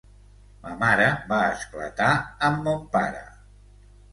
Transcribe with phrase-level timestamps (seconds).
[0.63, 2.09] Ma mare va esclatar
[2.49, 3.25] amb mon pare...